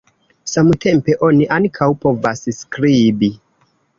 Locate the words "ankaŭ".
1.59-1.89